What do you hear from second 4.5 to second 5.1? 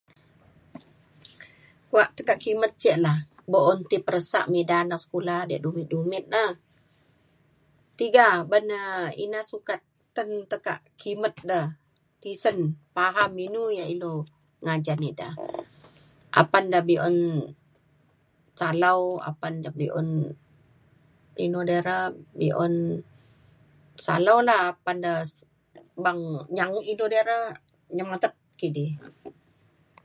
me ida anak